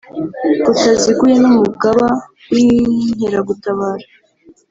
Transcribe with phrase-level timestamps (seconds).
[0.65, 2.07] butaziguye n Umugaba
[2.51, 4.05] w Inkeragutabara